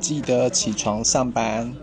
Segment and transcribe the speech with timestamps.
[0.00, 1.74] 记得起床上班。